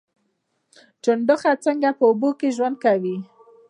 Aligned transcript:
چنډخه 1.03 1.51
څنګه 1.65 1.89
په 1.97 2.03
اوبو 2.09 2.29
کې 2.39 2.47
ژوند 2.55 2.75
کوي؟ 2.83 3.15